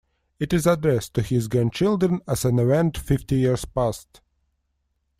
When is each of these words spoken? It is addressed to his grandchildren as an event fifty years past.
It 0.39 0.51
is 0.51 0.65
addressed 0.65 1.13
to 1.13 1.21
his 1.21 1.47
grandchildren 1.47 2.21
as 2.27 2.43
an 2.43 2.57
event 2.57 2.97
fifty 2.97 3.35
years 3.37 3.65
past. 3.65 4.19